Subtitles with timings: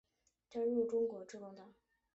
[0.49, 1.75] 加入中国致公党。